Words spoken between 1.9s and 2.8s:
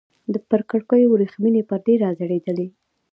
راځړېدلې.